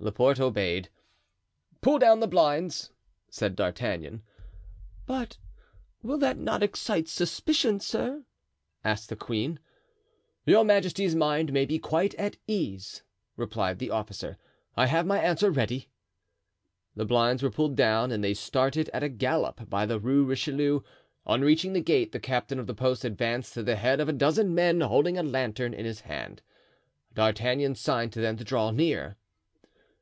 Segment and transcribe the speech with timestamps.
[0.00, 0.90] Laporte obeyed.
[1.80, 2.90] "Pull down the blinds,"
[3.30, 4.22] said D'Artagnan.
[5.06, 5.38] "But
[6.02, 8.24] will that not excite suspicion, sir?"
[8.82, 9.60] asked the queen.
[10.44, 13.02] "Your majesty's mind may be quite at ease,"
[13.36, 14.36] replied the officer;
[14.76, 15.88] "I have my answer ready."
[16.94, 20.80] The blinds were pulled down and they started at a gallop by the Rue Richelieu.
[21.24, 24.12] On reaching the gate the captain of the post advanced at the head of a
[24.12, 26.42] dozen men, holding a lantern in his hand.
[27.14, 29.16] D'Artagnan signed to them to draw near.